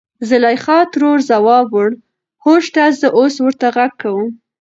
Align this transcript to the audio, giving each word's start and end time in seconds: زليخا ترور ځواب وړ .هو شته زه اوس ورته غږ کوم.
زليخا 0.29 0.79
ترور 0.93 1.17
ځواب 1.29 1.67
وړ 1.75 1.89
.هو 2.43 2.53
شته 2.67 2.83
زه 2.99 3.07
اوس 3.17 3.35
ورته 3.41 3.65
غږ 3.75 3.91
کوم. 4.01 4.29